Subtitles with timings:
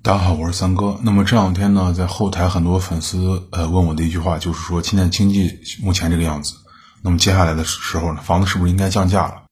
[0.00, 0.96] 大家好，我是三哥。
[1.02, 6.54] 那么这两天呢，在后台很多粉丝呃问我的一句话，就是说现在经济目前这个样子，
[7.02, 9.42] 那么接下来的时候呢，房子是不是应该降价了？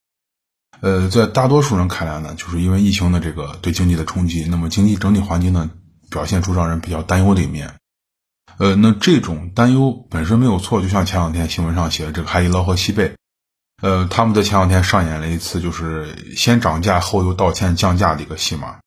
[0.81, 5.69] 呃，在大多数人看来呢，就是因为疫情的这个对经济的冲击，那么经济整体环境呢
[6.11, 7.75] 表现出让人比较担忧的一面。
[8.59, 13.17] 呃，那这种担忧本身没有错，就像前两天新闻上写的这个海底捞和西贝，
[13.83, 18.79] 呃，他们在前两天上演了一次就是先涨价后又道歉降价的一个戏码。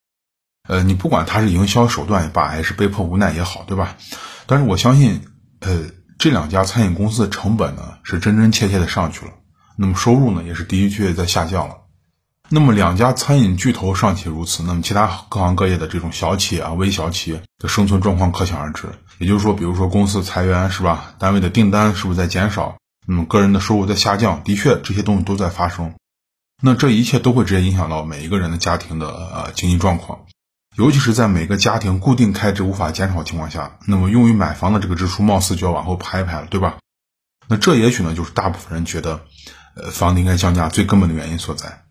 [0.70, 3.98] 呃，你不管他是营销手段也罢，还是被迫无奈也好，对吧？
[4.46, 5.22] 但是我相信，
[5.62, 5.86] 呃，
[6.20, 9.32] 这两家餐饮公司的成本呢是真真切切的上去了，
[9.76, 11.77] 那么收入呢也是的的确确在下降了。
[12.50, 18.88] 那么两家餐饮巨头尚且如此，那么其他各行各业的这种小企业啊、微小企业的生存状况可想而知。
[19.18, 21.16] 也就是说，比如说公司裁员是吧？
[21.18, 22.77] 单位的订单是不是在减少？
[23.08, 25.96] 那么个人的收入在下降，的确这些东西都在发生。
[26.62, 30.20] 那这一切都会直接影响到每一个人的家庭的呃经济状况。
[30.76, 36.77] 尤其是在每个家庭固定开支无法减少的情况下，那么用于买房的这个支出貌似就要往后排一排了，对吧？
[37.48, 39.21] 那这也许呢，就是大部分人觉得，
[39.76, 41.84] 呃，房子应该降价最根本的原因所在。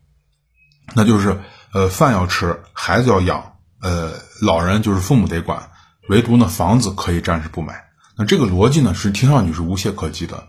[0.95, 1.39] 那就是，
[1.75, 5.71] 呃，饭要吃，孩子要养，呃，老人就是父母得管，
[6.09, 7.85] 唯独呢，房子可以暂时不买。
[8.17, 10.47] 那这个逻辑呢，是听上去是无懈可击的。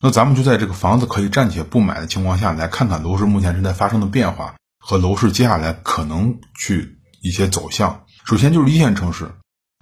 [0.00, 6.95] 那咱们就在这个房子可以暂且不买的情况下来看看楼市目前正在发生的变化和楼市接下来可能去。
[7.26, 9.30] 一些走向，首先就是一线城市，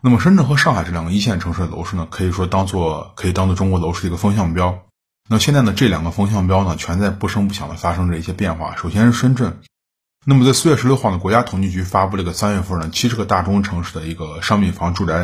[0.02, 4.82] 那么深圳和上海这两个一线城市的楼市呢，可以说当做可以当做中国楼市一个风向标。
[5.28, 8.76] 那现在呢，这两个风向标呢，全在不声不响的发生着一些变化。
[8.76, 9.60] 首先是深圳，
[10.26, 15.14] 那么在四月十六号呢，国家统计局发布了一个三月份呢七十个大中城市的一个商品房住宅，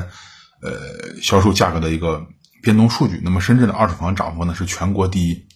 [0.63, 2.27] 呃，销售价格的一个
[2.63, 3.21] 变动数据。
[3.23, 5.47] 那么深圳的二手房涨幅呢是全国第一。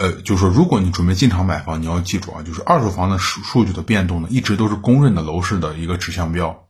[0.00, 6.68] 呃，就是说，如果你准备进场买房，你要记住啊，就是二手房的数数据的变动呢，一直都是公认的楼市的一个指向标。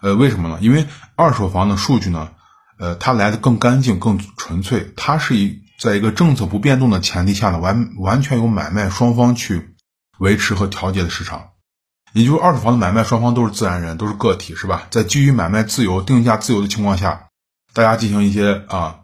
[0.00, 0.58] 呃，为什么呢？
[0.62, 2.30] 因为二手房的数据呢，
[2.78, 9.76] 呃，它来的更干净、更纯粹，它是一在一个政策不变动的前提下呢，完完全由买卖双方去
[10.18, 11.50] 维持和调节的市场。
[12.14, 14.86] 也就是二手房的买卖双方都是自然人，都是个体，是吧？
[14.88, 17.26] 在基于买卖自由、定价自由的情况下，
[17.74, 19.00] 大家进行一些啊，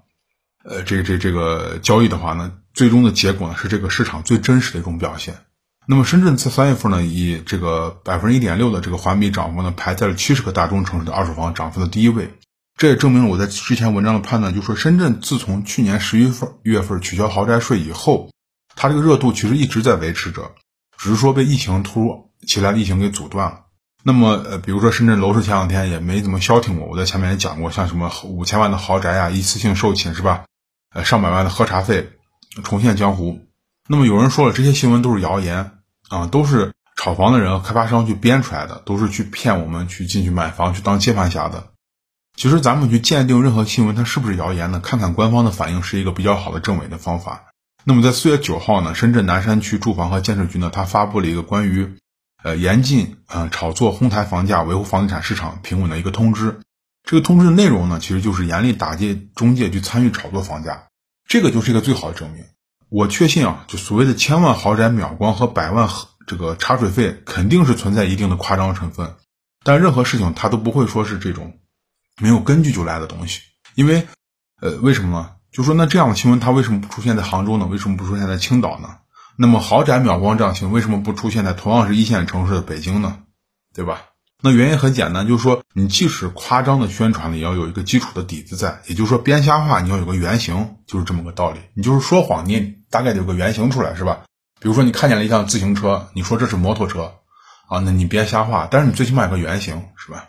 [0.64, 2.52] 呃，这这这个交易的话呢？
[2.74, 5.36] 最终的结果呢是这个市场最真实的一种表现。
[5.86, 12.34] 那么深圳在三月份呢，以这个百分之一点六的这个环比涨幅呢，排在了七十个大中城市的二手房涨幅的第一位。
[12.76, 18.30] 这也证明了我在之前文章的判断，就说深圳自从去年十一份月份取消豪宅税以后，
[18.76, 20.52] 它这个热度其实一直在维持着，
[20.96, 23.62] 只是说被疫情突如其来的疫情给阻断了。
[24.02, 30.44] 那么呃，比如说深圳楼市前两天也没怎么消停过，我在前面也讲过，像什么五千万的豪宅呀，一次性售罄是吧？
[30.94, 32.12] 呃，上百万的喝茶费。
[32.64, 33.46] 重现江湖，
[33.88, 35.78] 那么有人说了，这些新闻都是谣言
[36.08, 41.68] 啊，都是炒房的人、开发商去编出来的，都是去骗我们去进去买房、去当接盘侠的。
[42.36, 44.80] 其实咱们去鉴定任何新闻它是不是谣言呢？
[44.80, 47.44] 看看官方的反应是一个比较好的证伪的方法。
[47.84, 51.96] 那么在四月九号呢，深圳南山区住房和建设局呢，它发布了一个关于
[52.42, 56.60] 呃严禁呃炒作、哄抬房价、维护房地产市场平稳的一个通知。
[57.04, 60.84] 这个通知的内容呢，其实就是严厉打击中介去参与炒作房价。
[61.30, 62.44] 这个就是一个最好的证明。
[62.88, 65.88] 我确信啊，就所谓的千万豪宅秒光和百万
[66.26, 69.14] 这个茶水费，肯定是存在一定的夸张成分。
[69.62, 71.60] 但任何事情它都不会说是这种
[72.20, 73.42] 没有根据就来的东西。
[73.76, 74.08] 因为，
[74.60, 75.30] 呃，为什么呢？
[75.52, 77.66] 就说那这样的新闻它为什么不出现在杭州呢？
[77.66, 78.98] 为什么不出现在青岛呢？
[79.36, 83.20] 那么豪宅秒光这样新闻为什么不出现在同样是一线城市的北京呢？
[83.72, 84.02] 对吧？
[84.42, 91.60] 那原因很简单，就是说你即使夸张的宣传，也要有一个基础的底子在，也就是说编瞎话，你要有个原型，就是这么个道理。
[91.74, 94.20] 你就是说谎，你也大概得有个原型出来，是吧？
[94.60, 97.14] 比如说你看见了一辆自行车，你说这是摩托车，
[97.68, 100.24] 啊，那你编瞎话，但是你最起码有个原型，是吧？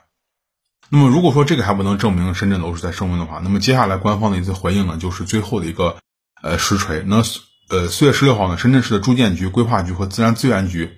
[0.89, 5.95] 那么如果说这个还不能证明深圳楼市在升温的话，那么接下来官方的一次回应呢，就是最后的一个
[6.41, 7.01] 呃实锤。
[7.05, 7.23] 那
[7.69, 10.97] 呃四月十六号呢，深圳市的住建局、规划局和自然资源局。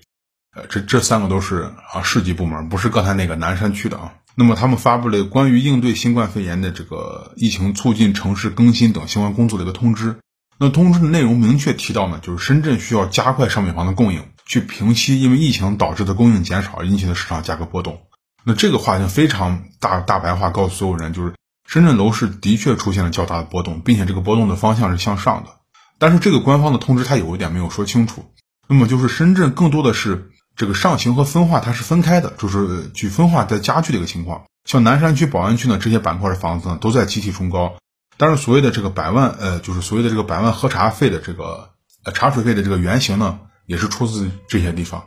[0.56, 4.14] 呃，这这三个都是啊市级部门，不是刚才那个南山区的啊。
[4.36, 10.18] 那么他们发布了关于应对新冠肺炎的这个疫情促进城市更新等相关工作的一个通知。
[10.60, 18.02] 那通知的内容明确提到呢，就是深圳需要加快商品房的供应，去平息因为疫情导致的供应减少而引起的市场价格波动。
[18.44, 21.34] 那这个话就非常大大白话告诉所有人，就是
[21.68, 25.50] 深圳楼市的确出现了较大的波动，并且这个波动的方向是向上的。
[25.98, 28.26] 但是这个官方的通知它有一点没有说清楚，
[28.68, 30.30] 那么就是深圳更多的是。
[30.56, 34.44] 这个上行和分化它是分开的，就是去分化在加剧的一个情况。
[34.66, 37.76] 像南山区、宝安区呢，这些板块的房子呢都在集体冲高，
[38.18, 41.72] 但是所谓的这个百万，呃，就是所谓的这个百万喝茶费的这个
[42.04, 45.04] 呃茶水费的这个原型呢，也是出自这些地方。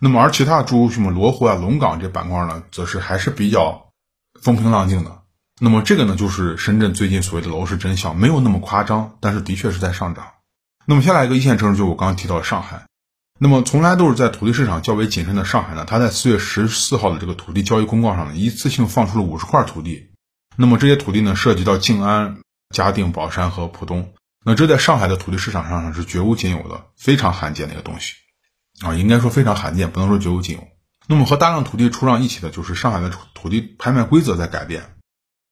[0.00, 3.86] 那么而其他诸如什么罗湖啊、龙岗这板块呢，则是还是比较
[4.42, 5.22] 风平浪静的。
[5.60, 10.26] 那么这个呢，就是深圳最近所谓的楼市真相，没有那么夸张，但是的确是在上涨。
[10.84, 12.84] 那么下来一个一线城市，就我刚刚提到的上海。
[13.44, 20.12] 那么从来都是在土地市场较为谨慎的上海呢，它在四月十四号的这个土地交易公告上呢，一次性放出了五十块土地。
[20.56, 22.38] 那么这些土地呢，涉及到静安、
[22.74, 24.14] 嘉定、宝山和浦东。
[24.46, 28.14] 那这在上海的土地市场上是绝无仅有的，非常罕见的一个东西
[28.80, 30.66] 啊，应该说非常罕见，不能说绝无仅有。
[31.06, 34.94] 那么和大量土地出让一起的，就是上海的土地拍卖规则在改变。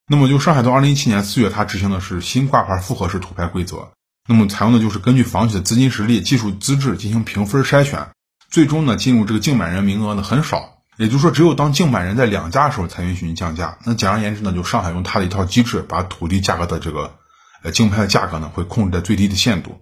[0.07, 3.93] 那么就上海到二零一七年四月，它执行的是新挂牌复合式土拍规则。
[4.29, 8.11] 那么采用的就是根据房企的资金实力、技术资质进行评分筛选，
[8.51, 13.79] 最终呢进入这个竞买人名额呢很少，也就是说只有当竞买人在两家的时候才允许你降价。
[13.85, 17.17] 那简而言之呢，就上海用它的一套机制，把土地价格的这个
[17.63, 19.81] 呃竞拍的价格呢会控制在最低的限度。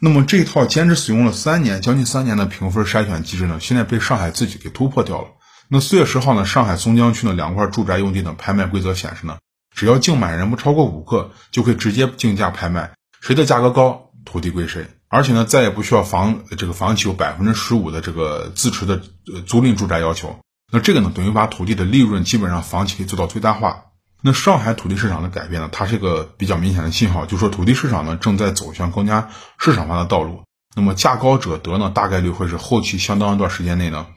[0.00, 5.28] 那么这套坚持使用了三年、将近三年的评分筛选机制呢，现在被上海自己给突破掉了。
[5.68, 9.38] 那四月十号呢，上海松江区的两块住宅用地的拍卖规则显示呢，
[9.74, 12.92] 只要竞买人不超过五个，就可以直接竞价拍卖。
[13.22, 14.88] 谁的价格高，土地归谁。
[15.06, 19.00] 而且呢，再也不需要房这个房企有百分之十五的这个自持的
[19.46, 20.40] 租赁住宅要求。
[20.72, 23.84] 那这个呢，等于把土地的利润基本上房企可以做到最大化。
[24.22, 30.42] 那上海土地市场的改变呢，它是一个比较明显的信号，就是说土地市场呢正在走向更加市场化的道路。
[30.74, 34.08] 那么价高者得呢，大概率会是后期相当一段时间内呢，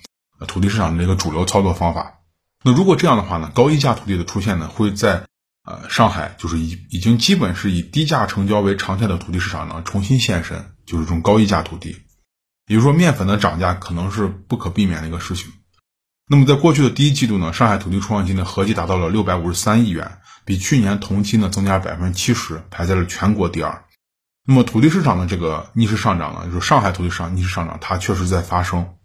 [0.47, 2.21] 土地市场的一个主流操作方法。
[2.63, 5.25] 那如果这样的话呢，高溢价土地的出现呢，会在。
[5.65, 11.97] 呃，上海就是已已经基本是以低价成交为常态的土地市场呢，重新现身，就是这种高溢价土地。
[12.67, 15.51] 也就是说，面粉的涨价可能是不可避免的一个事情。
[16.27, 23.85] 那么，在过去的第一季度呢，上海土地出让金呢合计达到了六百五十三亿元，比去年同期呢增加百分之七十，排在了全国第二。
[24.47, 28.95] 那么，土地市场的这个逆势上涨呢，就是上海土地市场逆势上涨，它确实在发生。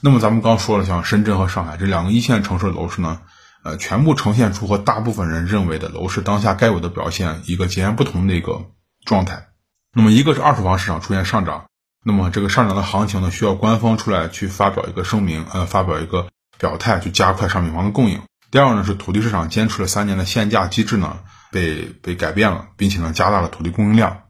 [0.00, 3.22] 那么，咱们刚说了，像深圳和上海这两个一线城市楼市呢？
[3.64, 8.70] 呃，全部呈现出和大部分人认为的楼市当下该有的表现一个截然不同的一个
[9.04, 9.50] 状态。
[9.94, 11.66] 那么，一个是二手房市场出现上涨，
[12.04, 16.28] 那么这个上涨的行情呢，需要官方出来去发表一个声明，呃，发表一个
[16.58, 18.20] 表态，去加快商品房的供应。
[18.50, 21.20] 第二呢，是土地市场坚持了三年的限价机制呢，
[21.52, 24.22] 被被改变了，并且呢，加大了土地供应量。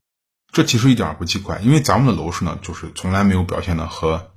[0.52, 4.32] 这其实一点也不奇怪，因为咱们的楼市呢，就是从来没有表现的和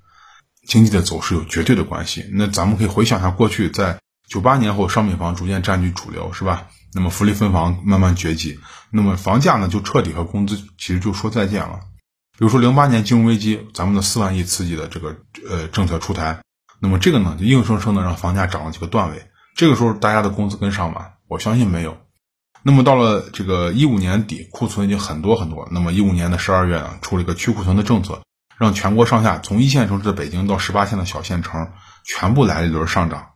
[0.67, 2.29] 经济的走势有绝对的关系。
[2.31, 3.99] 那咱们可以回想一下过去在。
[4.29, 6.67] 九八年后，商品房逐渐占据主流，是吧？
[6.93, 11.81] 那么福利分房慢慢崛起，那么房价呢就彻底和工资其实就说再见了。
[12.37, 15.15] 比如说零八年金融危机，咱们的四万亿刺激的这个
[15.49, 16.39] 呃政策出台，
[16.79, 19.27] 那么这个呢就硬生生的让房价涨了几个段位。
[19.55, 21.07] 这个时候大家的工资跟上吗？
[21.27, 21.97] 我相信没有。
[22.63, 25.67] 那么到了这个一五年底，库存已经很多很多。
[25.71, 28.21] 那么一五年的十二月呢，出了一个去库存的政策，
[28.57, 31.71] 让全国上下从一线城市的北京到十八线的小县城，
[32.05, 33.27] 全部来了一轮上涨。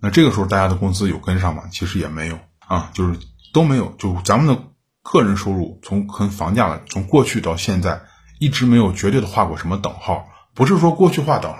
[0.00, 1.64] 那这个时候大家的工资有跟上吗？
[1.72, 3.18] 其实也没有啊，就是
[3.52, 3.94] 都没有。
[3.98, 4.62] 就咱们的
[5.02, 8.02] 个人收入从跟房价了从过去到现在
[8.38, 10.26] 一直没有绝对的画过什么等号。
[10.54, 11.58] 不是说过去画等号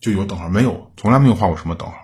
[0.00, 1.94] 就有等号，没有，从来没有画过什么等号。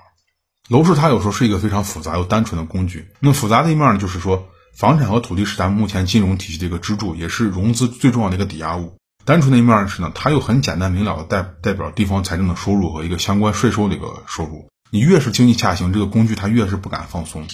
[0.69, 3.11] 楼市它有时候是一个非常复杂又单纯的工具。
[3.21, 8.97] 那复杂的一面呢，就是说房产和土地是咱们目前金融体系的一个支柱，也是融资最重要的一个抵押物。
[9.27, 14.69] 单纯的一面是呢，它又很简单明了的代代表地方财政的收入和一个相关税收的一个收入。
[14.95, 17.49] 你越是经济下行，这个工具它越是不敢放松。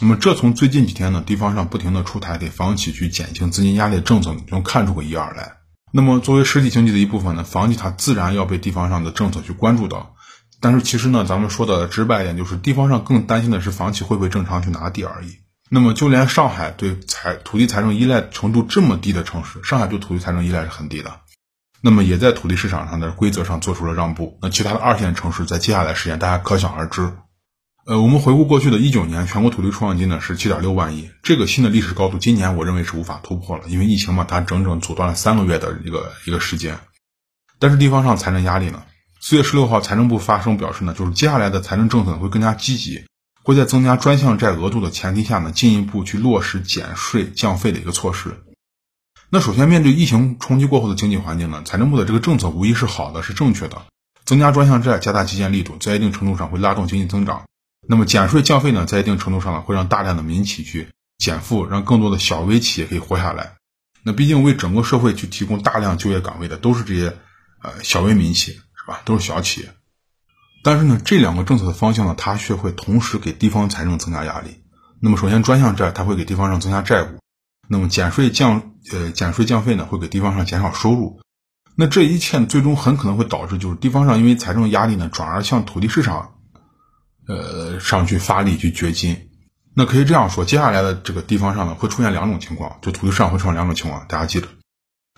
[0.00, 5.56] 那么，这从最近几天呢，地方上不停的出台给房企去减轻资金压力的政策，你就能看出个一二来。
[5.92, 10.14] 那么，作为实体经济的一部分呢，房企它自然要被地方上的政策去关注到。
[10.58, 15.36] 但是，其实呢，咱们说的直白一点，就是地方上更担心的是房企会不会正常去拿地而已。
[15.68, 21.20] 那么，就连上海对财土地财政依赖程度这么低的城市，上海对土地财政依赖是很低的。
[21.88, 24.40] 那么也在土地市场上的规则上做出了让步。
[24.42, 27.12] 那其他的二线城市在接下来时间，大家可想而知。
[27.86, 36.76] 呃，我们回顾过去的一九年，全国土地出让金呢是七点六万亿，这个新的历史高度，今年我认为是无法突破了，因为疫情嘛，它整整阻断了三个月的一个一个时间。
[37.60, 38.82] 但是地方上财政压力呢？
[39.20, 43.04] 四月十六号，财政部发声表示呢，就是接下来的财政政策会更加积极，
[43.44, 48.42] 会在增加专项债额度的前提下呢，进一步去落实减税降费的一个措施。
[49.28, 53.82] 那首先，面对疫情冲击过后的经济环境呢，财政部的这个政策无疑是好的，是正确的。
[54.24, 57.42] 增加专项债，加大基建力度，在一定程度上会拉动经济增长。
[57.88, 63.54] 那么减税降费呢，在一定程度上呢，会让大量的民企去减负，让更多的小微企业可以活下来。
[64.04, 67.16] 那毕竟为整个社会去提供大量就业岗位的，都是这些
[67.62, 69.00] 呃小微民企，是吧？
[69.04, 69.74] 都是小企业。
[70.62, 74.62] 但是呢，这两个政策的方向呢，它却会同时给地方财政增加压力。
[75.00, 77.18] 那么首先，专项债它会给地方上增加债务。
[77.68, 81.20] 那么减税降呃减税降费呢，会给地方上减少收入。
[81.74, 86.34] 那这一切最终很可能会导致，就是地方上因为财政压力呢，转而向土地市场，
[87.28, 89.28] 呃上去发力去掘金。
[89.74, 94.48] 那可以这样说，接下来的这个地方上呢，会出现两种情况，就土地市场会出现两种情况，大家记得。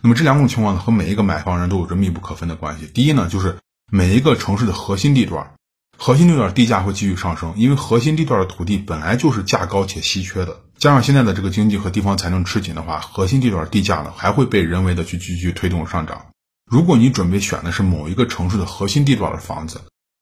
[0.02, 2.86] 那么这两种情况呢，和每一个买房人都有着密不可分的关系。
[2.86, 3.56] 第一呢，就是
[3.92, 5.54] 每一个城市的核心地段，
[5.96, 10.56] 核心地段地价会继续上升，因为核心地段的土地本来就是价高且稀缺的。
[10.78, 16.26] 加上现在的这个经济和地方财政吃紧的话，核心地段地价呢还会被人为的去继续推动上涨。
[16.70, 19.80] 如果你准备选的是某一个城市的核心地段的房子，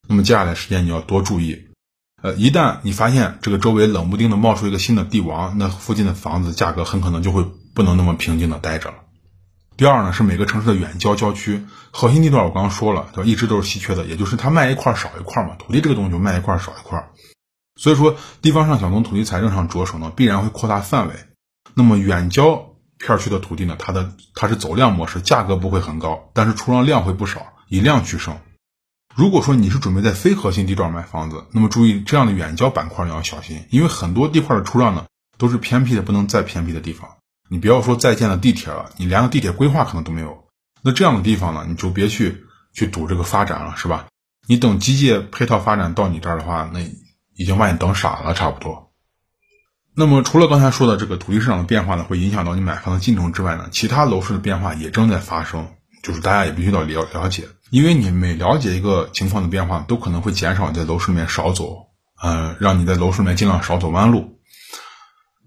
[0.08, 1.66] 那么接下来时间你要多注意。
[2.22, 7.44] 呃，一旦你发现这个周围冷不丁的冒出一个新的地王，那附近的房子价格很可能就会
[7.74, 8.96] 不能那么平静的待着了。
[9.76, 13.24] 第二呢，是每个城市的远郊郊区核心地段，我刚刚说了，就？
[13.24, 17.10] 一直都是稀缺的，也就是它卖一块少一块嘛，土地这个东西就卖一块少一块。
[17.76, 21.14] 所以说，地方上想从土地财政上着手呢，必然会扩大范围。
[21.74, 28.38] 那么远郊片区的土地呢，它的它是走量模式，价格不会很高，但是出让量会不少，以量取胜。
[29.14, 35.04] 如果说你是准备在非核心地段买房子，那么注意这样的远郊板块你要小心，因为很多地块的出让呢
[35.36, 37.10] 都是偏僻的不能再偏僻的地方。
[37.50, 40.44] 你不要说再建了地铁了，你连个地铁规划可能都没有。
[40.82, 44.06] 那这样的地方呢，你就别去去赌这个发展了，是吧？
[44.48, 46.80] 你等机械配套发展到你这儿的话，那。
[47.36, 48.90] 已经把你等傻了，差不多。
[49.94, 55.68] 那么，除了刚才说的这个土地市场的变化呢，会影响到你买房的进程之外呢，其他楼市的变化也正在发生，
[56.02, 61.86] 就是大家也必须要了了解，因为你每了解一个情况的变化，都可能会减少你在楼市里面少走，
[62.22, 64.38] 呃，让你在楼市里面尽量少走弯路。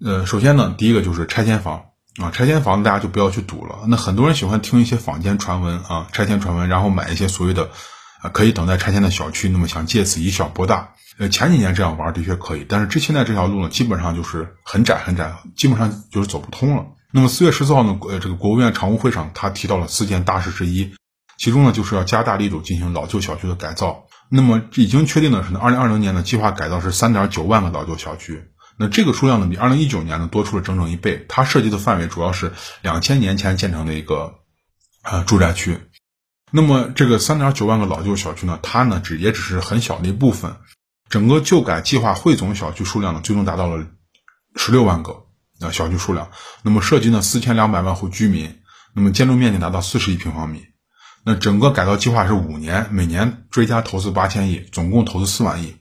[0.03, 1.83] 呃，首先呢，第一个就是拆迁房
[2.19, 3.81] 啊，拆迁房大家就不要去赌了。
[3.87, 7.69] 那很多人喜欢听一些坊间传闻啊，拆迁传闻，然后买一些所谓的
[8.21, 10.93] 啊可以等待拆迁的小区，那么想借此以小博大。
[11.17, 16.85] 呃，前几年这样玩的确可以，但是这现在这条路呢，基本上就是很窄很窄，基本上就是走不通了。
[17.11, 20.93] 那么四月十四号呢，呃，这个国务院常务会上，他提到了四件大事之一，
[21.37, 24.05] 其中呢就是要加大力度进行老旧小区的改造。
[24.29, 28.43] 那么已经确定的是呢，二零二零年的计划改造是三点九万个老旧小区，
[28.77, 31.25] 那这个数量呢比二零一九年呢多出了整整一倍。
[31.27, 34.35] 它涉及的范围主要是两千年前建成的一个
[35.03, 35.79] 呃住宅区。
[36.51, 40.55] 那么这个三点九万个老旧小区呢，它呢只也只是很小的一部分。
[41.09, 43.85] 整个旧改计划汇总小区数量呢，最终达到了
[44.55, 45.25] 十六万个
[45.59, 46.31] 啊小区数量。
[46.63, 48.59] 那么涉及呢四千两百万户居民，
[48.93, 50.65] 那么建筑面积达到四十亿平方米。
[51.23, 55.75] 那整个改造计划是五年，每年追加投资八千亿，总共投资四万亿。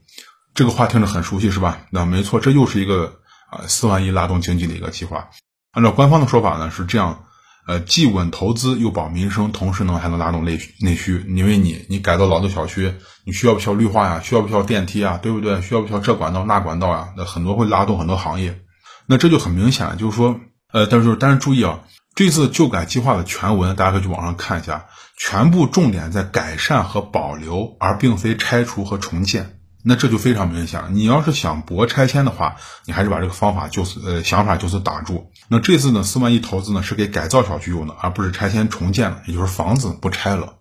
[0.55, 1.87] 这个话听着很熟悉是吧？
[1.91, 3.21] 那没错，这又是一个
[3.51, 5.31] 啊四万亿拉动经济的一个计划。
[5.73, 7.25] 按照官方的说法呢是这样。
[7.69, 11.23] 呃，既稳投资又保民生，同时呢还能拉动内内需。
[11.29, 12.95] 因为你你改造老的小区，
[13.27, 14.21] 你需要不需要绿化呀？
[14.25, 15.19] 需要不需要电梯啊？
[15.23, 15.61] 对不对？
[15.61, 17.11] 需要不需要这管道那管道呀？
[17.15, 18.59] 那很多会拉动很多行业。
[19.07, 20.41] 那这就很明显了，就是说，
[20.73, 21.81] 呃，但是但是注意啊，
[22.15, 24.87] 这次旧改计划的全文大家可以去网上看一下，
[25.19, 29.58] 全部重点在改善和保留，而并非拆除和重建。
[29.88, 30.88] 那这就非常明显了。
[30.90, 35.33] 你要是想博拆迁的话，你还是把这个方法就是呃想法就是打住。
[35.49, 40.57] 那这次呢，四万亿投资呢是给改造小区用的，而不是拆迁重建了，也就是房子不拆了。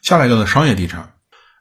[0.00, 1.12] 下来一个呢，商业地产，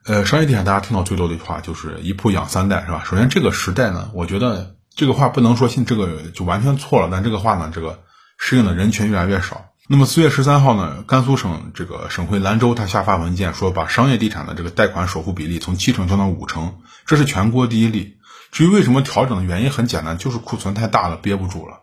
[0.05, 3.03] 呃，商业地产大家听到最多的一句话就是一铺养三代，是吧？
[3.05, 7.99] 首先这个时代呢，我觉得这个话不能说信这个就完全错了，但这个话呢，这个
[8.37, 9.65] 适应的人群越来越少。
[9.91, 16.75] 那么四月十三号呢，甘肃省这个省会兰州，他下发文件说，把商业地产的这个贷款首付比例从七成降到五成，
[17.07, 18.17] 这是全国第一例。
[18.51, 21.79] 至于为什么调整的原因很简单，就是库存太大了，憋不住了。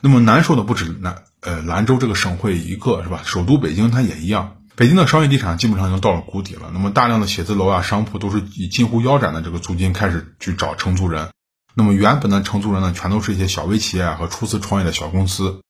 [0.00, 3.20] 那么难受的不止兰呃兰州这个省会一个，是吧？
[3.26, 4.56] 首都北京它也一样。
[4.74, 6.70] 北京的商业地产基本上已经到了谷底了。
[6.72, 11.28] 那么大量的写字楼啊、商铺都是以近乎腰斩的这个租金开始去找承租人。
[11.74, 15.60] 那么原本的承租人呢，全都是一些小微企业和初次创业的小公司。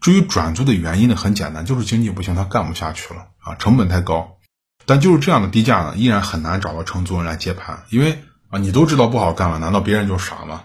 [0.00, 4.38] 至于转租的原因呢，很简单，就是经济不行，他干不下去了啊，成本太高。
[4.86, 10.64] 但就是这样的低价呢，依然很难找到承租人来接盘，因为啊，你都知道不好干了，难道别人就傻吗？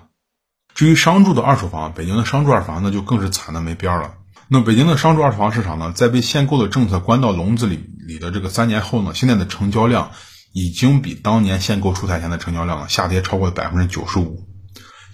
[0.74, 4.14] 至于商住的二手房，北京的商住二手房那就更是惨的没边儿了。
[4.48, 10.12] 那北京的商住二手房市场呢，在被限购的政策关到笼子里里的这个三年后呢，现在的成交量
[10.54, 14.48] 已经比当年限购出台前的成交量呢下跌超过百分之九十五，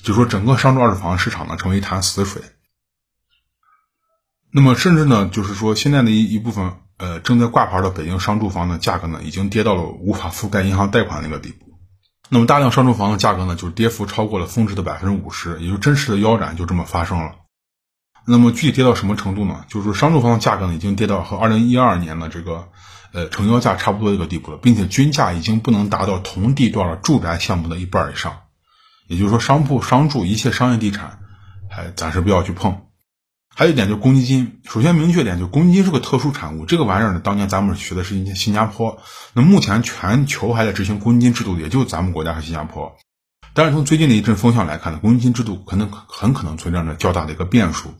[0.03, 2.41] 就说整个商住二手房市场呢成为一潭死水。
[4.53, 11.65] 那么，甚至呢，就是说，现在的一一部分呃正在挂牌的北京商住房的价格呢，已经跌到了无法覆盖银行贷款那个地步。
[12.27, 17.31] 那么，大量商住房的价格呢，就是跌幅超过了峰值的百分之五十，也就真实的腰斩就这么发生了。
[18.27, 19.65] 那么，具体跌到什么程度呢？
[19.69, 22.67] 就是说商住房的价格呢，已经跌到和二零一二年的这个
[23.13, 28.41] 呃成交价差不多一个地步了，并且均价已经不能达到同地段的住宅项目的一半以上。
[29.07, 31.19] 也就是说，商铺、商住一切商业地产，
[31.69, 32.81] 还暂时不要去碰。
[33.61, 38.97] 还有一点就是公积金，首先明确点，就公积金是个特殊产物，这个玩意儿呢，当年咱们学的是新加坡，
[39.33, 42.97] 那目前全球还在执行公积金制度的，也就咱们国家和新加坡。
[43.53, 47.93] 但是从最近的一阵风向来看呢，公积金制度可能很可能存在着较大的一个变数。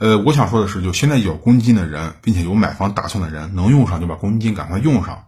[0.00, 5.26] 呃，我想说的是，就现在有公积金的人，并且有买房打算的人，能用上就把公积金赶快用上。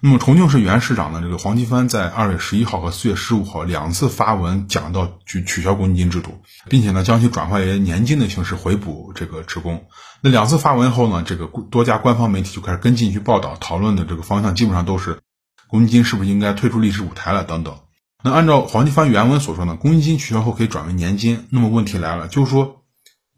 [0.00, 9.86] 那么重庆市原市长呢，这个黄奇帆在二月十一号和四月十五号两次发文讲到取取消公积金制度，并且呢将其转化为年金的形式回补这个职工。
[10.20, 15.18] 那两次发文后呢，这个多家官方媒体就开始跟进去报道，讨论的这个方向基本上都是
[15.66, 17.80] 公积金是不是应该退出历史舞台了等等。
[18.22, 21.48] 那按照黄奇帆原文所说呢，公积金取消后可以转为年金。
[21.50, 22.82] 那么问题来了，就是说，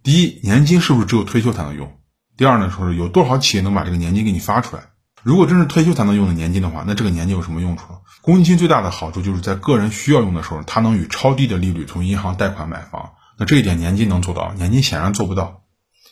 [0.03, 1.91] 第一，年金是不是只有退休才能用？
[2.37, 4.83] 第二呢，说是有多少企业能把这个年金给你发出来？
[5.23, 7.85] 如果真是退休才能用的年金的话，那这个年金有什么用处？
[8.23, 13.13] 公积金最大的好处就是在个人需要用的时候，它能以超低的利率从银行贷款买房。
[13.39, 15.63] 那这一点年金能做到，年金显然做不到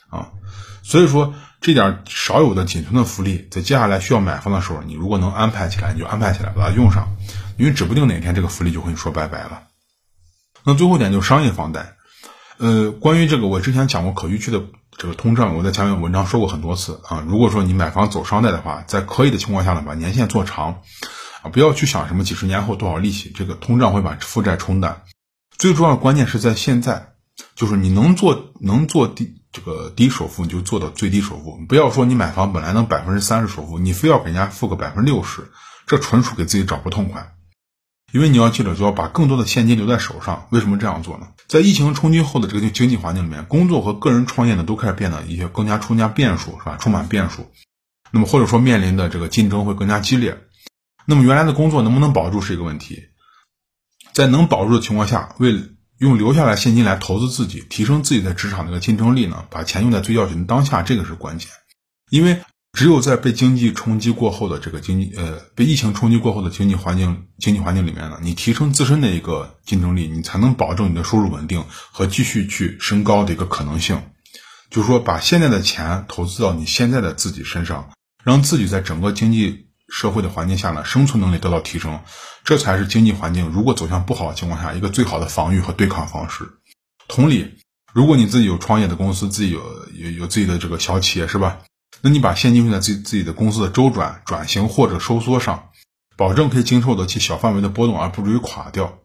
[0.09, 0.31] 啊。
[0.83, 7.09] 所以说，这点少有的仅存的福利，在接下来需要买房的时候，你如果能安排起来，你就安排起来把它用上。
[7.59, 9.65] 因为指不定哪天这个福利就会说拜拜了。
[10.65, 11.95] 那最后一点就是商业房贷，
[12.59, 14.63] 呃，关于这个我之前讲过可预期的
[14.99, 17.25] 这个通胀，我在前面文章说过很多次啊。
[17.29, 20.81] 如果说你买房走商贷的话，在可以的情况下呢，把年限做长
[21.41, 25.03] 啊，不要去想什么几十年后多少利息，这个通胀会把负债冲淡。
[25.57, 27.13] 最重要的关键是在现在，
[27.55, 31.57] 就是你能做能做低这个低首付，你就做到最低首付。
[31.69, 35.49] 不要说你买房本来能百分之三十首付，你非要给人家付个百分之六十，
[35.87, 37.35] 这纯属给自己找不痛快。
[38.11, 40.49] 因为你要记得，就要把更多的现金留在手上。
[40.51, 41.29] 为什么这样做呢？
[41.47, 46.77] 在疫情冲击后的这个经济环境里面，工作和个人创业呢，都开始变得一些更加充加变数，是吧？
[46.81, 47.51] 充满变数。
[48.11, 50.39] 那么或者说面临的这个竞争会更加激烈。
[51.05, 53.03] 那么原来的工作能不能保住是一个问题。
[54.15, 55.55] 在能保住的情况下，为
[55.99, 59.45] 用留下来现金来投资自己，提升自己在职场的一个竞争力呢？
[59.51, 61.51] 把钱用在最要紧的当下，这个是关键。
[62.11, 62.41] 因为。
[62.73, 74.03] 只有在被经济冲击过后的这个经济，呃，被疫情冲击过后的经济环境，经济环境里面呢，你提升自身的一个竞争力，你才能保证你的收入稳定和继续去升高的一个可能性。
[74.71, 77.91] 就是说，把现在的钱投资到你现在的自己身上，
[78.23, 81.99] 让自己在整个经济社会的环境下呢，生存能力得到提升，
[82.45, 86.47] 这才是经济环境如果走向不好的情况下一个最好的防御和对抗方式。
[87.09, 87.57] 同理，
[87.95, 89.63] 如果你自己有创业的公司，自己有
[89.95, 91.61] 有有自己的这个小企业，是吧？
[92.01, 95.71] 那你把现金用在自己自己的公司的周转、转型或者收缩上，
[96.17, 98.99] 保证可以经受得起小范围的波动，而不至于垮掉。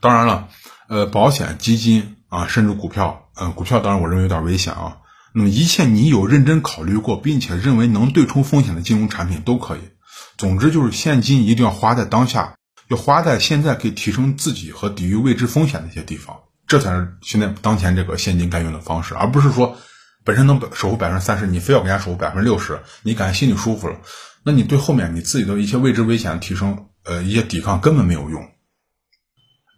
[0.00, 0.48] 当然了，
[0.88, 4.98] 呃，保险、基金啊，甚至股票，嗯，股票当然我认为有点危险啊。
[5.34, 9.80] 那么一切你有认真考虑过，并且认为能对冲风险的金融产品都可以。
[10.36, 12.54] 总之就是现金一定要花在当下，
[12.88, 16.36] 要花在现在可以提升自己和抵御未知风险的一些地方，
[16.68, 19.76] 这才是现在当前这个现金该用的方式，而不是说。
[20.24, 23.96] 本身能守护百分之三十，你非要给人家守护百分之六十，你感觉心里舒服了，
[24.44, 28.48] 那你对后面你自己的一些未知危险的提升，呃，一些抵抗根本没有用。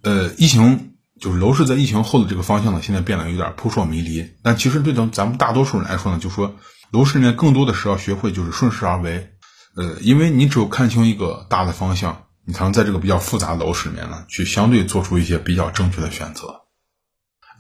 [0.03, 4.35] 呃，疫情就是楼市在疫情后的这个方向呢，现在变得有点扑朔迷离。
[4.43, 6.57] 但其实对咱咱们大多数人来说呢，就说
[6.91, 9.31] 楼市里面更多的是要学会就是顺势而为。
[9.77, 16.62] 呃，因为你只有看清一个大的方向，你才能在这个比较复杂的楼市里面呢，去相对做出一些比较正确的选择。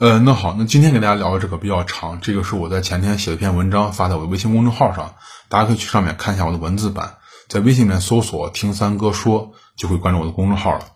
[0.02, 5.14] 呃，那好，那今天给大家聊的这个比较长，这个是我在前天写了一篇文章发在我的微信公众号上，
[5.48, 10.86] 大家可以去上面看一下我的文字版，在微信里面搜索“听三哥说”就会关注我的公众号了。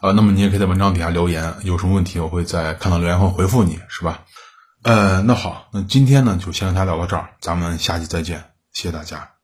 [0.00, 4.20] 呃，那么你也可以在文章底下留言，有什么问题我会在看到留言后回复你，是吧？
[4.84, 9.41] 呃，那好，那今天呢就先跟大家聊到这儿，咱们下期再见，谢谢大家。